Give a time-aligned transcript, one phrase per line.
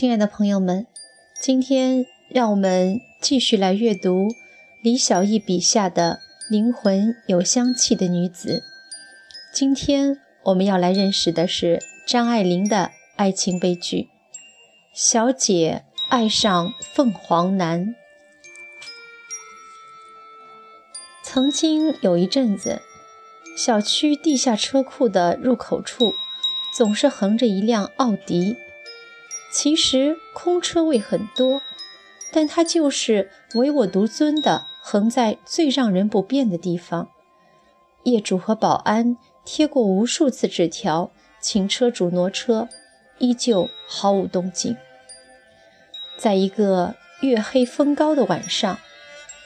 [0.00, 0.86] 亲爱的朋友们，
[1.42, 4.28] 今天让我们继续来阅读
[4.82, 8.62] 李小艺笔下的灵魂有香气的女子。
[9.52, 13.96] 今天我们要来认识的是张爱玲的爱情悲剧
[14.94, 17.88] 《小姐爱上凤凰男》。
[21.22, 22.80] 曾经有一阵子，
[23.54, 26.14] 小区地下车库的入口处。
[26.74, 28.56] 总是横着一辆奥迪，
[29.52, 31.60] 其实空车位很多，
[32.32, 37.08] 但它就是唯我独尊的横在最让人不便的地方。
[38.04, 41.10] 业主和保安贴过无数次纸条，
[41.40, 42.68] 请车主挪车，
[43.18, 44.76] 依旧毫无动静。
[46.16, 48.78] 在一个月黑风高的晚上，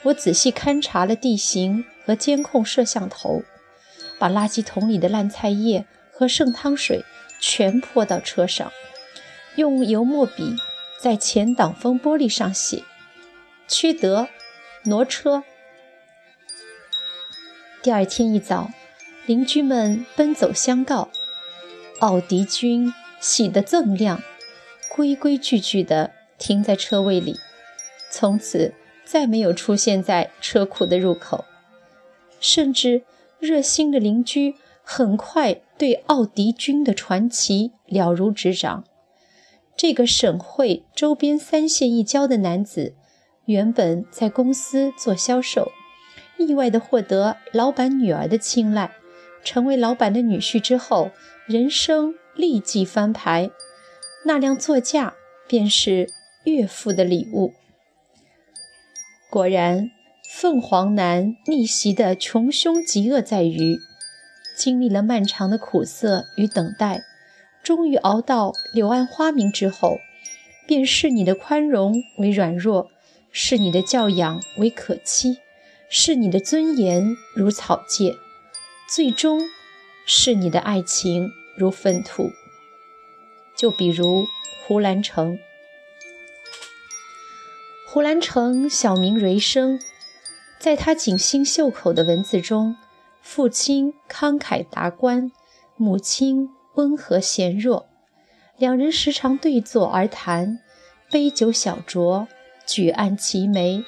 [0.05, 3.43] 我仔细勘察了地形和监控摄像头，
[4.19, 7.05] 把垃圾桶里的烂菜叶和剩汤水。
[7.41, 8.73] 全泼到车上，
[9.57, 10.57] 用油墨笔
[10.99, 12.83] 在前挡风玻璃上写
[13.69, 14.29] ：“缺德，
[14.85, 15.45] 挪车。”
[17.83, 18.71] 第二天一早，
[19.27, 21.11] 邻居们奔走相告，
[22.01, 24.23] 奥迪君喜得锃亮，
[24.89, 27.39] 规规矩矩地停在车位里，
[28.11, 31.45] 从此再没有出现在车库的入口，
[32.41, 33.03] 甚至
[33.39, 34.57] 热心的邻居。
[34.87, 38.85] 很快对奥迪君的传奇了如指掌。
[39.77, 42.95] 这个省会周边三县一郊的男子，
[43.47, 45.73] 原本在公司做销售，
[46.39, 48.93] 意外地获得老板女儿的青睐，
[49.43, 51.11] 成为老板的女婿之后，
[51.47, 53.51] 人生立即翻牌。
[54.25, 55.15] 那辆座驾
[55.47, 56.09] 便是
[56.45, 57.53] 岳父的礼物。
[59.29, 59.91] 果然，
[60.31, 63.79] 凤凰男逆袭的穷凶极恶在于。
[64.57, 67.03] 经历了漫长的苦涩与等待，
[67.65, 69.99] 终于熬到柳暗花明之后，
[70.67, 72.91] 便视你的宽容为软弱，
[73.33, 75.39] 视你的教养为可欺，
[75.89, 78.19] 视你的尊严如草芥，
[78.87, 79.41] 最终
[80.05, 82.31] 视你的爱情如粪土。
[83.57, 84.27] 就比如
[84.67, 85.39] 胡兰成，
[87.87, 89.81] 胡兰成小名瑞生，
[90.59, 92.77] 在他锦心绣口的文字中。
[93.23, 95.33] 父亲慷慨达观，
[95.77, 97.87] 母亲温和贤弱，
[98.57, 100.61] 两人时常对坐而谈，
[101.11, 102.27] 杯酒小酌，
[102.67, 103.85] 举案齐眉，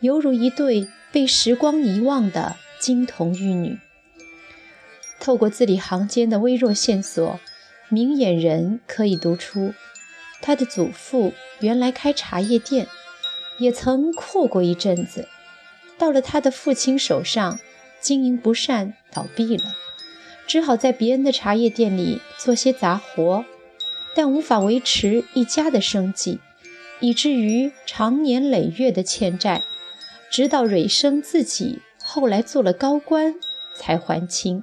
[0.00, 3.78] 犹如一对被时光遗忘的金童玉女。
[5.20, 7.38] 透过字里行间的微弱线索，
[7.88, 9.72] 明眼人可以读出，
[10.40, 12.86] 他的祖父原来开茶叶店，
[13.58, 15.28] 也曾阔过一阵子，
[15.96, 17.58] 到了他的父亲手上。
[18.00, 19.64] 经营不善，倒闭了，
[20.46, 23.44] 只好在别人的茶叶店里做些杂活，
[24.14, 26.38] 但无法维持一家的生计，
[27.00, 29.62] 以至于长年累月的欠债，
[30.30, 33.34] 直到蕊生自己后来做了高官
[33.76, 34.62] 才还清。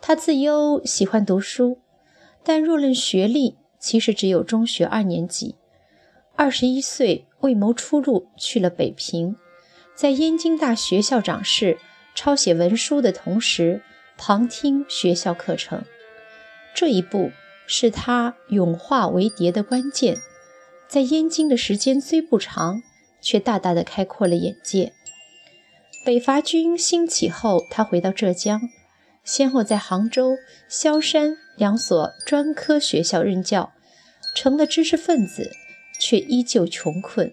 [0.00, 1.78] 他自幼喜欢读书，
[2.42, 5.54] 但若论学历，其实只有中学二年级。
[6.36, 9.36] 二十一岁，为谋出路，去了北平。
[9.94, 11.78] 在燕京大学校长室
[12.14, 13.82] 抄写文书的同时，
[14.16, 15.84] 旁听学校课程。
[16.74, 17.30] 这一步
[17.66, 20.18] 是他永化为蝶的关键。
[20.88, 22.82] 在燕京的时间虽不长，
[23.20, 24.92] 却大大的开阔了眼界。
[26.04, 28.60] 北伐军兴起后，他回到浙江，
[29.24, 30.36] 先后在杭州、
[30.68, 33.72] 萧山两所专科学校任教，
[34.36, 35.50] 成了知识分子，
[35.98, 37.32] 却依旧穷困。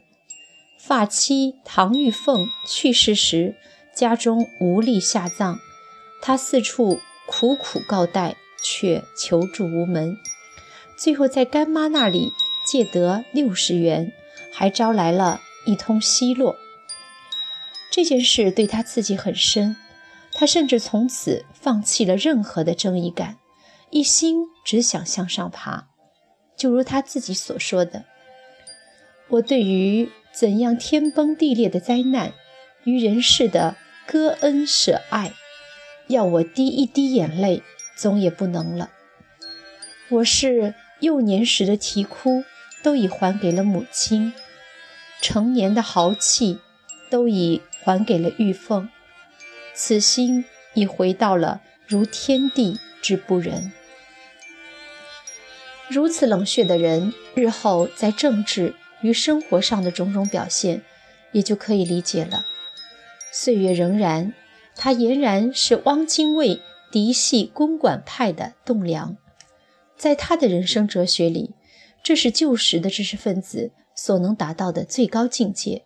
[0.79, 3.55] 发妻唐玉凤去世时，
[3.95, 5.59] 家中无力下葬，
[6.21, 10.17] 他四处苦苦告代，却求助无门。
[10.97, 12.31] 最后在干妈那里
[12.65, 14.11] 借得六十元，
[14.53, 16.55] 还招来了一通奚落。
[17.91, 19.75] 这件事对他刺激很深，
[20.33, 23.37] 他甚至从此放弃了任何的正义感，
[23.89, 25.87] 一心只想向上爬。
[26.55, 28.05] 就如他自己所说的
[29.29, 32.31] ：“我对于。”怎样天崩地裂的灾难，
[32.83, 33.75] 于人世的
[34.07, 35.33] 割恩舍爱，
[36.07, 37.61] 要我滴一滴眼泪，
[37.95, 38.89] 总也不能了。
[40.09, 42.43] 我是幼年时的啼哭，
[42.83, 44.33] 都已还给了母亲；
[45.21, 46.59] 成年的豪气，
[47.09, 48.89] 都已还给了玉凤。
[49.73, 53.71] 此心已回到了如天地之不仁。
[55.87, 58.75] 如此冷血的人，日后在政治。
[59.03, 60.83] 与生活上的种种表现，
[61.31, 62.45] 也就可以理解了。
[63.31, 64.33] 岁月仍然，
[64.75, 66.61] 他俨然是汪精卫
[66.91, 69.15] 嫡系公馆派的栋梁。
[69.95, 71.55] 在他的人生哲学里，
[72.03, 75.85] 这是旧时的知识分子所能达到的最高境界，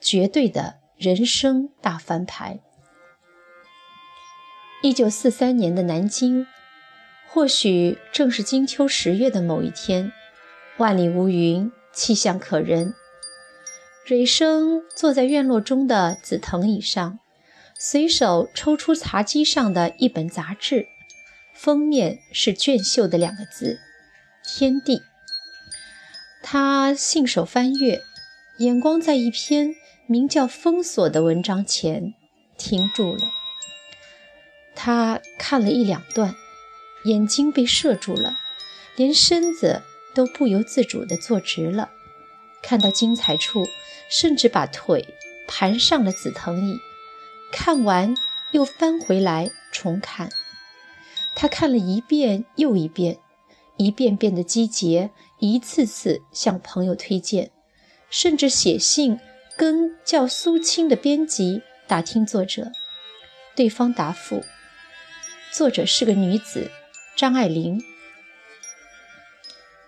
[0.00, 2.60] 绝对的人生大翻牌。
[4.80, 6.46] 一九四三年的南京，
[7.28, 10.12] 或许正是金秋十月的某一天，
[10.78, 12.94] 万里无云，气象可人。
[14.08, 17.18] 蕊生坐在院落中的紫藤椅上，
[17.78, 20.86] 随手抽出茶几上的一本杂志，
[21.54, 23.78] 封面是“娟秀”的两个字
[24.42, 25.02] ，“天地”。
[26.42, 28.00] 他信手翻阅，
[28.60, 29.74] 眼光在一篇
[30.06, 32.14] 名叫《封锁》的文章前
[32.56, 33.26] 停住了。
[34.74, 36.34] 他看了一两段，
[37.04, 38.38] 眼睛被射住了，
[38.96, 39.82] 连身子
[40.14, 41.90] 都不由自主地坐直了。
[42.68, 43.66] 看到精彩处，
[44.10, 45.14] 甚至把腿
[45.46, 46.78] 盘上了紫藤椅。
[47.50, 48.14] 看完
[48.52, 50.28] 又翻回来重看。
[51.34, 53.20] 他看了一遍又一遍，
[53.78, 57.50] 一遍遍的击节，一次次向朋友推荐，
[58.10, 59.18] 甚至写信
[59.56, 62.70] 跟叫苏青的编辑打听作者。
[63.56, 64.44] 对方答复。
[65.50, 66.70] 作者是个女子，
[67.16, 67.82] 张爱玲。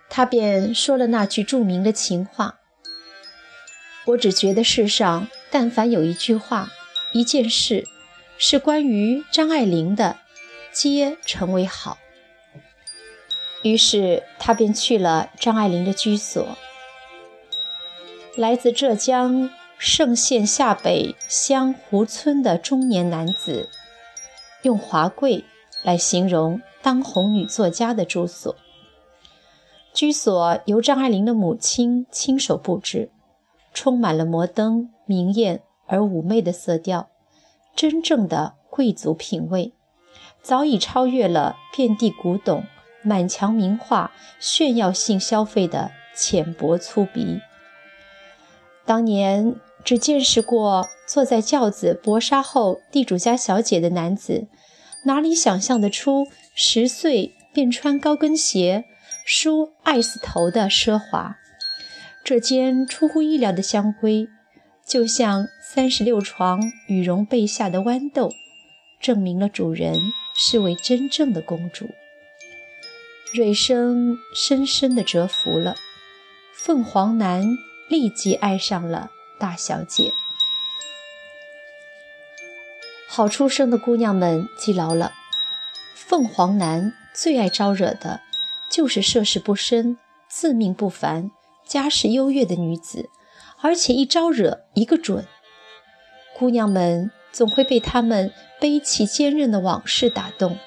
[0.08, 2.59] 他便说了那句著名的情话
[4.06, 6.70] ：“我只觉得世上但凡有一句话、
[7.12, 7.86] 一件事
[8.38, 10.16] 是关于张爱玲的，
[10.72, 11.98] 皆成为好。”
[13.62, 16.56] 于是他便去了张爱玲的居所。
[18.36, 23.68] 来自浙江嵊县下北乡湖村的中年男子，
[24.62, 25.44] 用华贵。
[25.82, 28.54] 来形容当红女作家的住所。
[29.94, 33.10] 居所由张爱玲的母亲亲手布置，
[33.72, 37.08] 充满了摩登、明艳而妩媚的色调，
[37.74, 39.72] 真正的贵族品味，
[40.42, 42.64] 早已超越了遍地古董、
[43.02, 47.40] 满墙名画、炫耀性消费的浅薄粗鄙。
[48.84, 54.48] 当年只见识过坐在轿子搏杀后地主家小姐的男子。
[55.04, 58.84] 哪里想象得出十岁便穿高跟鞋、
[59.24, 61.38] 梳艾丝头的奢华？
[62.22, 64.28] 这间出乎意料的香闺，
[64.86, 68.30] 就像三十六床羽绒被下的豌豆，
[69.00, 69.98] 证明了主人
[70.36, 71.90] 是位真正的公主。
[73.32, 75.76] 蕊生深深地折服了，
[76.54, 77.44] 凤凰男
[77.88, 80.10] 立即爱上了大小姐。
[83.08, 85.12] 好出生的姑娘们记牢了，
[85.94, 88.20] 凤凰男最爱招惹的，
[88.70, 91.30] 就是涉世不深、自命不凡、
[91.70, 93.08] 家世优越的女子，
[93.60, 95.24] 而且一招惹一个准。
[96.36, 100.58] 姑娘们总会被他们悲戚坚韧的往事打动，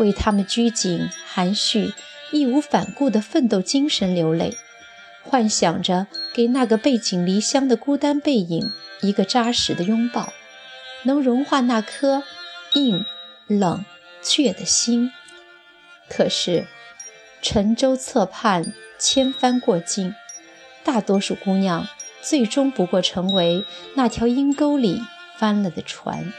[0.00, 1.92] 为他们拘谨含蓄、
[2.32, 4.56] 义无反顾的奋斗精神流泪，
[5.22, 8.68] 幻想着给那个背井离乡的孤单背影
[9.00, 10.32] 一个扎实的拥抱。
[11.04, 12.24] 能融化那颗
[12.74, 13.04] 硬、
[13.46, 13.84] 冷、
[14.24, 15.12] 倔的心。
[16.08, 16.66] 可是，
[17.40, 20.14] 沉舟侧畔千帆过尽，
[20.84, 21.86] 大多数姑娘
[22.20, 25.00] 最终不过成为那条阴沟里
[25.38, 26.32] 翻了的船。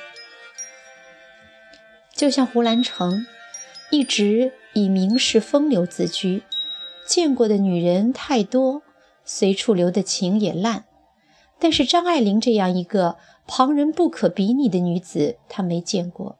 [2.14, 3.26] 就像胡兰成，
[3.90, 6.44] 一直以名士风流自居，
[7.08, 8.82] 见过的女人太多，
[9.26, 10.86] 随处留的情也烂。
[11.60, 13.18] 但是张爱玲这样一个。
[13.46, 16.40] 旁人不可比拟的女子，他没见过。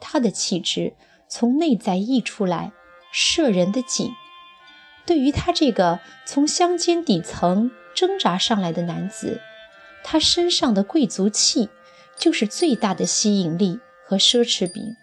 [0.00, 0.96] 她的气质
[1.28, 2.72] 从内在溢出来，
[3.12, 4.10] 摄人的紧。
[5.06, 9.40] 对于他这个从乡间底层挣扎上来的男子，
[10.02, 11.68] 他身上的贵族气
[12.18, 14.96] 就是最大的吸引力和奢侈品。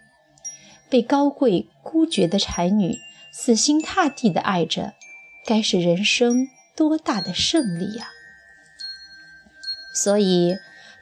[0.90, 2.98] 被高贵孤绝的才女
[3.32, 4.92] 死心塌地地爱着，
[5.46, 8.08] 该是人生多大的胜利呀！
[9.94, 10.56] 所以。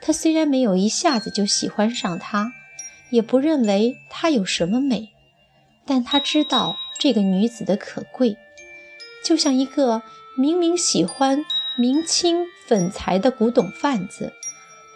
[0.05, 2.53] 他虽然没有一下子就喜欢上她，
[3.11, 5.11] 也不认为她有什么美，
[5.87, 8.37] 但他知道这个女子的可贵，
[9.25, 10.03] 就像一个
[10.37, 11.45] 明明喜欢
[11.77, 14.33] 明清粉彩的古董贩子，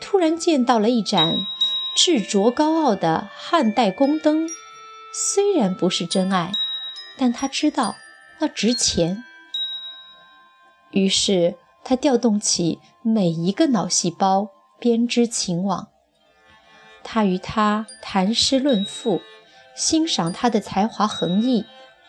[0.01, 1.37] 突然见到了一盏
[1.97, 4.49] 质着高傲的汉代宫灯，
[5.13, 6.53] 虽然不是真爱，
[7.17, 7.97] 但他知道
[8.39, 9.25] 那值钱。
[10.91, 14.51] 于是他调动起每一个脑细胞。
[14.79, 15.89] 编织情网，
[17.03, 19.23] 他与他谈诗论赋，
[19.75, 21.65] 欣赏他的才华横溢，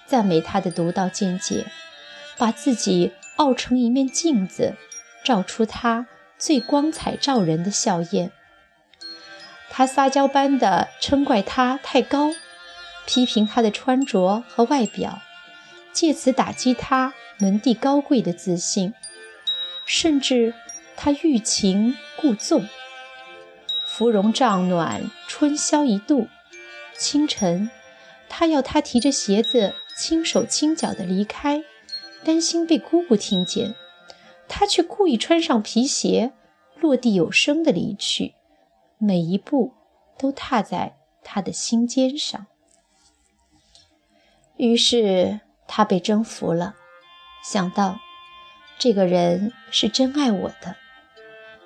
[0.06, 1.66] 赞美他的独到见解，
[2.38, 4.76] 把自己傲成一面镜子，
[5.24, 8.30] 照出他最光彩照人的笑靥。
[9.70, 12.32] 他撒娇般的嗔怪他太高，
[13.06, 15.22] 批评他的穿着和外表，
[15.92, 18.94] 借此打击他门第高贵的自信，
[19.86, 20.54] 甚至
[20.96, 22.68] 他欲擒故纵。
[23.86, 26.28] 芙蓉帐暖，春宵一度。
[26.98, 27.70] 清晨，
[28.30, 31.64] 他要他提着鞋子轻手轻脚地离开，
[32.28, 33.74] 担心被姑姑听见。
[34.50, 36.34] 他却故意穿上皮鞋，
[36.76, 38.34] 落地有声地离去，
[38.98, 39.74] 每一步
[40.18, 42.48] 都踏在他的心尖上。
[44.58, 46.76] 于是他被征服了，
[47.46, 47.98] 想到
[48.78, 50.76] 这个人是真爱我的。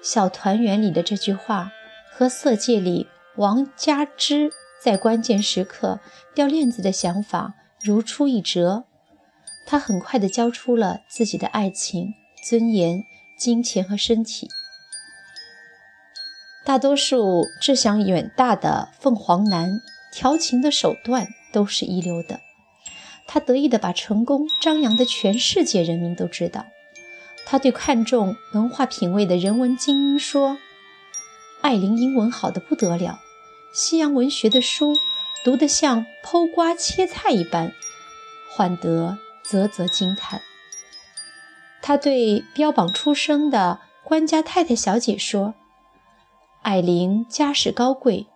[0.03, 1.71] 小团圆里的这句话。
[2.13, 6.01] 和《色戒》里王佳芝在关键时刻
[6.35, 8.83] 掉链子的想法如出一辙。
[9.65, 12.13] 他很快地交出了自己的爱情、
[12.43, 13.05] 尊严、
[13.37, 14.49] 金钱和身体。
[16.63, 19.81] 大多数志向远大的凤凰男，
[20.13, 22.41] 调情的手段都是一流的。
[23.27, 26.65] 他得意地把成功张扬的全世界人民都知道。
[27.45, 30.57] 他对看重文化品味的人文精英说。
[31.61, 33.19] 艾琳英文好的不得了，
[33.71, 34.95] 西洋文学的书
[35.45, 37.71] 读得像剖瓜切菜一般，
[38.49, 39.19] 换得
[39.51, 40.41] 啧啧惊叹。
[41.81, 45.53] 他对标榜出生的官家太太小姐说
[46.63, 48.27] ：“艾琳家世高贵，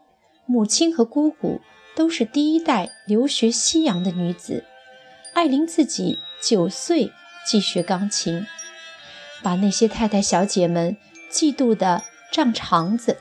[0.46, 1.62] 母亲和姑姑
[1.96, 4.66] 都是第一代留学西洋的女子。
[5.34, 7.12] 艾琳自己九岁
[7.46, 8.46] 即学钢琴，
[9.42, 10.98] 把那些太太小姐们
[11.32, 13.20] 嫉妒的。”胀肠子，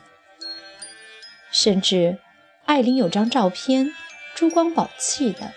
[1.49, 2.17] 甚至
[2.65, 3.93] 艾琳有张照片，
[4.35, 5.53] 珠光宝气的，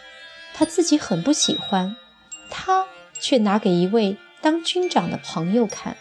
[0.55, 1.97] 她自己很不喜欢，
[2.51, 2.87] 他
[3.21, 5.97] 却拿给一位当军长的朋友看。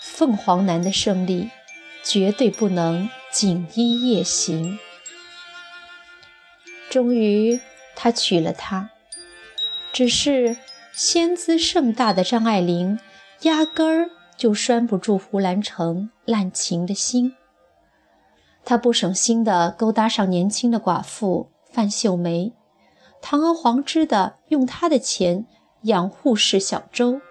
[0.00, 1.50] 凤凰男的胜利，
[2.02, 4.78] 绝对不能锦衣夜行。
[6.90, 7.60] 终于，
[7.96, 8.90] 他娶了她，
[9.92, 10.56] 只是
[10.92, 12.98] 仙姿盛大的张爱玲，
[13.42, 14.10] 压根儿。
[14.34, 17.36] 就拴不住胡兰成滥情的心。
[18.64, 22.52] 他不省心地勾搭上年轻的寡妇范秀梅，
[23.22, 25.46] 堂而皇之地用他的钱
[25.84, 27.22] 养护士小周，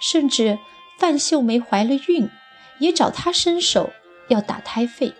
[0.00, 0.60] 甚至
[0.98, 2.30] 范秀梅怀了孕，
[2.78, 3.90] 也找他伸手
[4.28, 5.14] 要打胎费。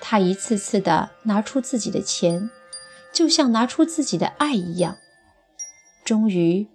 [0.00, 2.50] 他一次次地拿出自己的钱，
[3.12, 4.96] 就像拿出自己的爱一样。
[6.04, 6.68] 终于，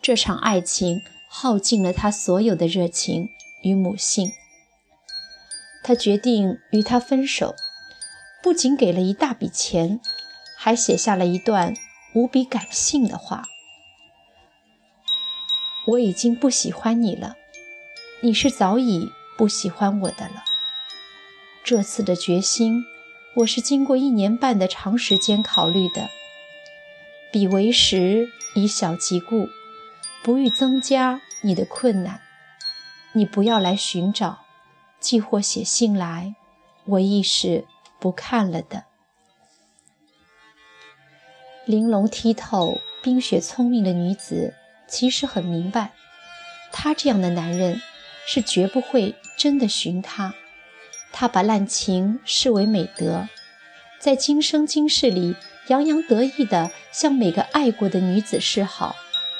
[0.00, 1.02] 这场爱情。
[1.34, 3.30] 耗尽了他所有的热情
[3.62, 4.32] 与母性，
[5.82, 7.54] 他决定与他分手，
[8.42, 9.98] 不仅给了一大笔钱，
[10.64, 11.74] 还写下了一段
[12.12, 13.48] 无比感性的话
[15.88, 17.34] ：“我已经不喜欢你了，
[18.20, 20.44] 你是早已不喜欢我的了。
[21.64, 22.84] 这次的决心，
[23.38, 26.10] 我是经过一年半的长时间考虑的，
[27.32, 29.48] 彼为时以小及故。”
[30.22, 32.20] 不欲增加你的困难，
[33.14, 34.44] 你不要来寻找，
[35.00, 36.36] 寄或写信来，
[36.84, 37.64] 我亦是
[37.98, 38.84] 不看了的。
[41.64, 44.54] 玲珑剔透、冰雪聪明的女子，
[44.88, 45.92] 其实很明白，
[46.72, 47.80] 他这样的男人
[48.26, 50.34] 是绝不会真的寻她。
[51.12, 53.28] 他把滥情视为美德，
[54.00, 55.36] 在今生今世里
[55.68, 58.96] 洋洋得意地向每个爱过的女子示好。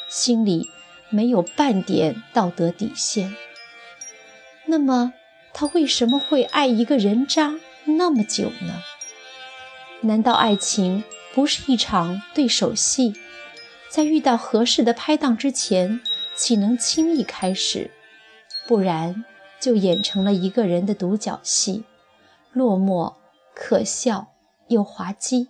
[0.08, 0.68] 心里
[1.08, 3.34] 没有半点道德底线，
[4.66, 5.14] 那么
[5.54, 8.82] 他为什么会爱一个人渣那么久呢？
[10.02, 11.02] 难道爱情
[11.34, 13.14] 不是一场对手戏？
[13.90, 16.00] 在遇到合适的拍档之前，
[16.36, 17.90] 岂能轻易开始？
[18.66, 19.24] 不然
[19.60, 21.84] 就演成了一个人的独角戏，
[22.52, 23.14] 落寞、
[23.54, 24.28] 可笑
[24.68, 25.48] 又滑稽。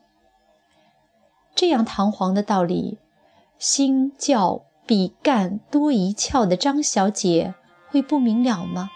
[1.54, 2.98] 这样堂皇的道理。
[3.58, 7.54] 心较比干多一窍的张小姐
[7.86, 8.90] 会不明了吗？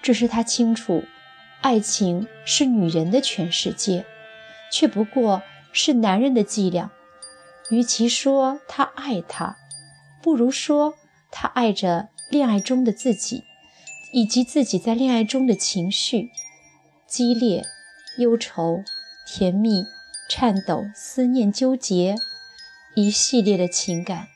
[0.00, 1.04] 只是她清楚，
[1.60, 4.06] 爱情是女人的全世界，
[4.72, 6.90] 却不过是男人的伎俩。
[7.70, 9.56] 与其说他爱她，
[10.22, 10.94] 不如说
[11.30, 13.44] 他爱着恋爱中的自己，
[14.12, 16.30] 以及自己在恋爱中的情绪：
[17.06, 17.64] 激烈、
[18.18, 18.82] 忧愁、
[19.26, 19.84] 甜蜜、
[20.28, 22.16] 颤抖、思念、纠结。
[22.96, 24.26] 一系列的情感，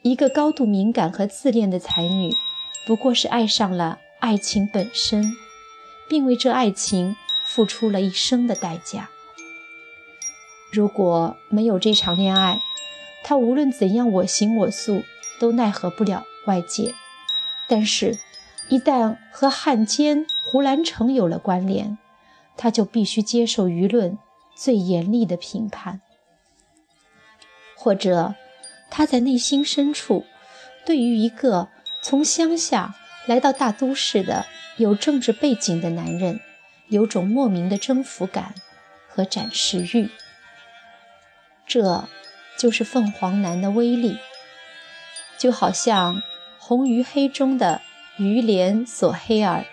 [0.00, 2.32] 一个高度敏感和自恋的才女，
[2.86, 5.30] 不过是爱上了爱情本身，
[6.08, 7.14] 并为这爱情
[7.46, 9.10] 付出了一生的代价。
[10.72, 12.58] 如果没有这场恋爱，
[13.24, 15.02] 他无论怎样我行我素，
[15.40, 16.94] 都奈何不了外界。
[17.68, 18.18] 但是，
[18.68, 21.98] 一旦和汉奸胡兰成有了关联，
[22.56, 24.16] 他就必须接受舆论
[24.54, 26.00] 最严厉的评判。
[27.76, 28.34] 或者
[28.90, 30.24] 他在内心深处，
[30.84, 31.68] 对于一个
[32.02, 32.94] 从乡下
[33.26, 34.46] 来到大都市的
[34.76, 36.40] 有政治背景的男人，
[36.88, 38.54] 有种莫名的征服感
[39.08, 40.10] 和展示欲。
[41.70, 42.08] 这
[42.58, 44.18] 就是凤凰男的威力，
[45.38, 46.16] 就好像
[46.58, 47.80] 《红与黑》中的
[48.16, 49.60] 于连索黑尔，《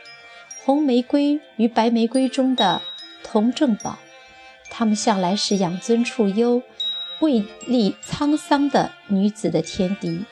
[0.64, 2.84] 红玫瑰与白玫瑰》中的
[3.24, 3.98] 童正宝，
[4.70, 6.62] 他们向来是养尊处优、
[7.20, 10.24] 未历沧桑的女子的天敌。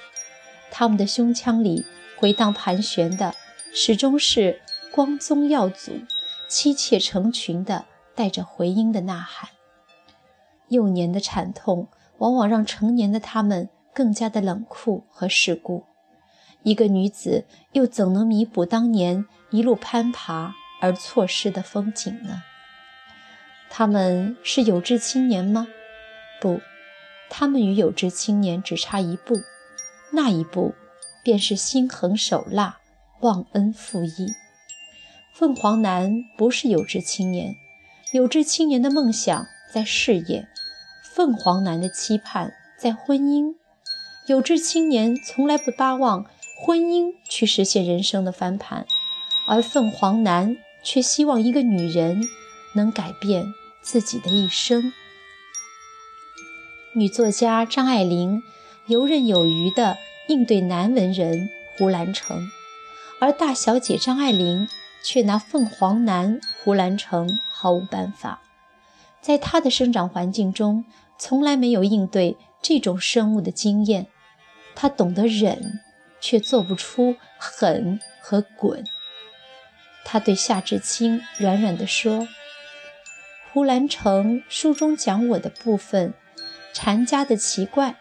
[0.69, 1.83] 他们的胸腔里
[2.15, 3.33] 回荡盘旋的，
[3.73, 5.99] 始终是光宗耀祖、
[6.47, 9.49] 妻妾成群的带着回音的呐喊。
[10.69, 15.83] 幼年的惨痛，往往让成年的他们更加的冷酷和世故。
[16.63, 22.41] 一个女子又怎能弥补当年一路攀爬而错失的风景呢？
[23.69, 25.67] 他们是有志青年吗？
[26.41, 26.61] 不，
[27.29, 29.35] 他们与有志青年只差一步，
[30.11, 30.73] 那一步
[31.23, 32.79] 便是心狠手辣、
[33.21, 34.33] 忘恩负义。
[35.33, 37.55] 凤凰男不是有志青年，
[38.13, 39.45] 有志青年的梦想
[39.75, 40.47] 在事业。
[41.03, 43.55] 凤凰男的期盼在婚姻，
[44.25, 46.25] 有志青年从来不巴望
[46.63, 48.85] 婚姻去实现人生的翻盘，
[49.49, 52.21] 而凤凰男却希望一个女人
[52.75, 54.93] 能改变自己的一生。
[56.93, 58.41] 女作家张爱玲
[58.87, 59.97] 游刃有余地
[60.29, 62.49] 应对男文人胡兰成，
[63.19, 64.69] 而大小姐张爱玲
[65.03, 68.39] 却拿凤凰男胡兰成毫无办法。
[69.25, 70.85] 在他的生长环境中。
[71.17, 74.07] 从来没有应对这种生物的经验，
[74.75, 75.79] 他懂得忍，
[76.19, 78.83] 却做不出狠和滚。
[80.03, 82.27] 他对夏志清软软地说
[83.53, 86.13] ：“胡兰成书中讲我的部分，
[86.73, 87.95] 禅家的奇怪，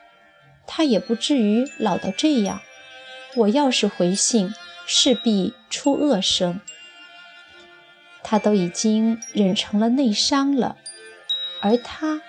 [0.66, 2.61] 他也不至于老到这样。
[3.37, 4.53] 我要是回信，
[4.87, 6.61] 势必出恶声。
[8.25, 10.77] 他都已经忍成了内伤了，
[11.64, 12.20] 而他。”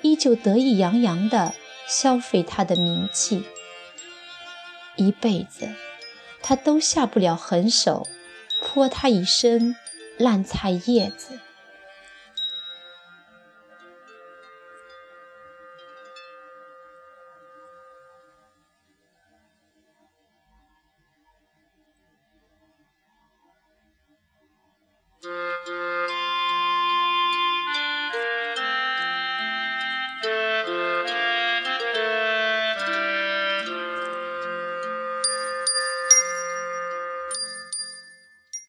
[0.00, 1.54] 依旧得意洋洋地
[1.88, 3.42] 消费他的名气，
[4.94, 5.68] 一辈子
[6.40, 8.06] 他都下不了狠手，
[8.62, 9.74] 泼他一身
[10.16, 11.40] 烂菜叶子。